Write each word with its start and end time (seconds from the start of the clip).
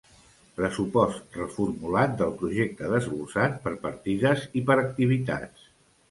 Pressupost 0.59 1.35
reformulat 1.39 2.15
del 2.21 2.31
projecte 2.39 2.89
desglossat 2.93 3.59
per 3.67 3.73
partides 3.83 4.47
i 4.63 4.65
per 4.71 4.79
activitats. 4.85 5.69